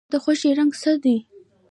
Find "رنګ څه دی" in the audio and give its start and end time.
0.59-1.17